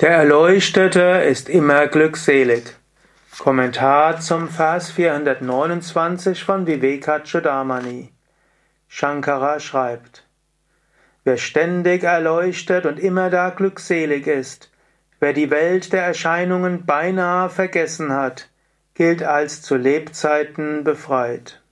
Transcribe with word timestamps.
Der 0.00 0.10
Erleuchtete 0.10 1.24
ist 1.26 1.48
immer 1.48 1.86
glückselig. 1.86 2.64
Kommentar 3.38 4.20
zum 4.20 4.50
Vers 4.50 4.90
429 4.90 6.44
von 6.44 6.66
Vivekachudamani. 6.66 8.12
Shankara 8.88 9.58
schreibt, 9.58 10.26
Wer 11.24 11.38
ständig 11.38 12.02
erleuchtet 12.02 12.84
und 12.84 13.00
immer 13.00 13.30
da 13.30 13.48
glückselig 13.48 14.26
ist, 14.26 14.70
wer 15.18 15.32
die 15.32 15.50
Welt 15.50 15.94
der 15.94 16.02
Erscheinungen 16.02 16.84
beinahe 16.84 17.48
vergessen 17.48 18.12
hat, 18.12 18.50
gilt 18.92 19.22
als 19.22 19.62
zu 19.62 19.76
Lebzeiten 19.76 20.84
befreit. 20.84 21.62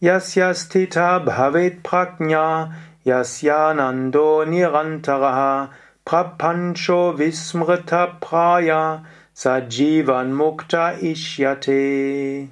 Yasyastita 0.00 1.20
bhavet 1.20 1.84
prajna 1.84 2.74
yasyanando 3.04 4.44
nirantaraha 4.44 5.70
Prapancho 6.04 7.16
Vismrita 7.16 8.18
Praya 8.20 9.04
Sajivan 9.36 10.32
Mukta 10.32 10.94
Ishyate. 11.00 12.48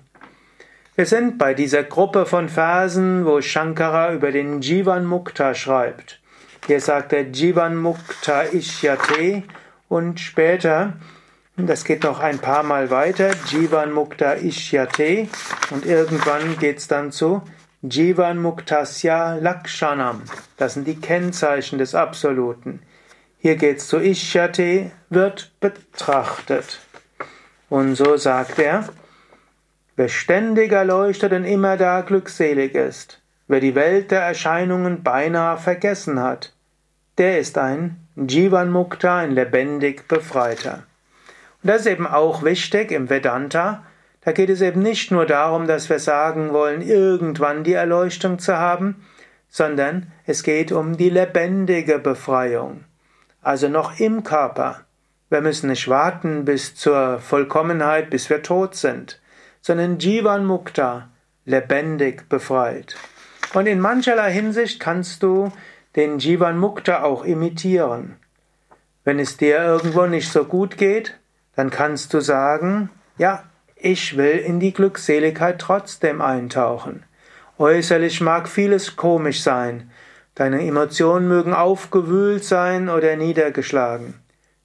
Wir 0.95 1.06
sind 1.06 1.36
bei 1.36 1.52
dieser 1.55 1.82
Gruppe 1.82 2.27
von 2.27 2.48
Versen, 2.48 3.27
wo 3.27 3.41
Shankara 3.41 4.12
über 4.12 4.30
den 4.30 4.60
Jivan 4.60 5.05
Mukta 5.05 5.55
schreibt. 5.55 6.20
Hier 6.68 6.80
sagt 6.80 7.12
er 7.12 7.22
Jivan 7.22 7.77
Mukta 7.77 8.42
Ishyate 8.42 9.42
und 9.88 10.20
später, 10.20 10.92
das 11.56 11.84
geht 11.84 12.05
noch 12.05 12.20
ein 12.20 12.38
paar 12.38 12.62
Mal 12.62 12.91
weiter, 12.91 13.32
Jivan 13.48 13.91
Mukta 13.91 14.34
Ishyate 14.34 15.27
und 15.70 15.84
irgendwann 15.84 16.56
geht's 16.58 16.86
dann 16.86 17.10
zu 17.10 17.42
Jivan 17.82 18.41
Muktasya 18.41 19.34
Lakshanam. 19.41 20.22
Das 20.56 20.74
sind 20.74 20.86
die 20.86 21.00
Kennzeichen 21.00 21.78
des 21.78 21.96
Absoluten. 21.96 22.80
Hier 23.42 23.56
geht's 23.56 23.88
zu 23.88 23.96
Ishyate, 23.96 24.90
wird 25.08 25.52
betrachtet. 25.60 26.80
Und 27.70 27.94
so 27.94 28.19
sagt 28.19 28.58
er, 28.58 28.86
wer 29.97 30.10
ständig 30.10 30.72
erleuchtet 30.72 31.32
und 31.32 31.47
immer 31.47 31.78
da 31.78 32.02
glückselig 32.02 32.74
ist, 32.74 33.22
wer 33.48 33.60
die 33.60 33.74
Welt 33.74 34.10
der 34.10 34.20
Erscheinungen 34.20 35.02
beinahe 35.02 35.56
vergessen 35.56 36.20
hat, 36.20 36.52
der 37.16 37.38
ist 37.38 37.56
ein 37.56 38.06
Jivan 38.14 38.70
Mukta, 38.70 39.20
ein 39.20 39.30
lebendig 39.30 40.06
Befreiter. 40.06 40.82
Und 41.62 41.69
das 41.70 41.80
ist 41.80 41.86
eben 41.86 42.06
auch 42.06 42.42
wichtig 42.42 42.92
im 42.92 43.08
Vedanta. 43.08 43.86
Da 44.20 44.32
geht 44.32 44.50
es 44.50 44.60
eben 44.60 44.82
nicht 44.82 45.12
nur 45.12 45.25
darum, 45.25 45.66
dass 45.66 45.88
wir 45.88 45.98
sagen 45.98 46.52
wollen, 46.52 46.82
irgendwann 46.82 47.64
die 47.64 47.72
Erleuchtung 47.72 48.38
zu 48.38 48.58
haben, 48.58 49.06
sondern 49.48 50.12
es 50.27 50.42
geht 50.42 50.72
um 50.72 50.98
die 50.98 51.08
lebendige 51.08 51.98
Befreiung 51.98 52.84
also 53.42 53.69
noch 53.69 53.98
im 53.98 54.22
Körper. 54.22 54.84
Wir 55.28 55.41
müssen 55.41 55.69
nicht 55.69 55.88
warten 55.88 56.44
bis 56.44 56.74
zur 56.74 57.20
Vollkommenheit, 57.20 58.10
bis 58.10 58.30
wir 58.30 58.42
tot 58.42 58.74
sind, 58.74 59.20
sondern 59.60 59.98
Jivan 59.98 60.44
Mukta, 60.44 61.08
lebendig 61.44 62.28
befreit. 62.28 62.97
Und 63.55 63.66
in 63.66 63.80
mancherlei 63.80 64.32
Hinsicht 64.32 64.80
kannst 64.80 65.22
du 65.22 65.52
den 65.97 66.19
Jivan 66.19 66.58
Mukta 66.58 67.02
auch 67.02 67.24
imitieren. 67.24 68.16
Wenn 69.05 69.19
es 69.19 69.36
dir 69.36 69.58
irgendwo 69.58 70.06
nicht 70.06 70.30
so 70.30 70.44
gut 70.44 70.77
geht, 70.77 71.19
dann 71.56 71.70
kannst 71.70 72.14
du 72.14 72.20
sagen, 72.20 72.91
ja, 73.19 73.44
ich 73.77 74.16
will 74.16 74.36
in 74.36 74.60
die 74.60 74.72
Glückseligkeit 74.72 75.58
trotzdem 75.58 76.20
eintauchen. 76.20 77.04
Äußerlich 77.58 78.20
mag 78.20 78.48
vieles 78.48 78.97
komisch 78.97 79.42
sein, 79.42 79.91
Deine 80.34 80.64
Emotionen 80.67 81.28
mögen 81.28 81.53
aufgewühlt 81.53 82.45
sein 82.45 82.89
oder 82.89 83.17
niedergeschlagen. 83.17 84.14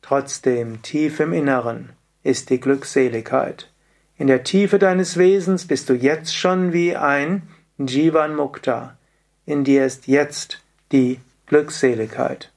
Trotzdem, 0.02 0.82
tief 0.82 1.20
im 1.20 1.34
Inneren 1.34 1.90
ist 2.24 2.50
die 2.50 2.60
Glückseligkeit. 2.60 3.72
In 4.18 4.28
der 4.28 4.44
Tiefe 4.44 4.80
deines 4.80 5.18
Wesens 5.18 5.68
bist 5.68 5.90
du 5.90 5.94
jetzt 5.94 6.36
schon 6.36 6.72
wie 6.74 6.96
ein 6.96 7.44
Jivan 7.78 8.36
Mukta. 8.36 8.98
In 9.46 9.64
dir 9.64 9.86
ist 9.86 10.08
jetzt 10.08 10.64
die 10.92 11.20
Glückseligkeit. 11.48 12.52